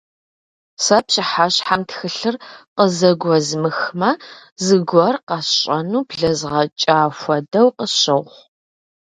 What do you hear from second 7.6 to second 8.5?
къысщохъу.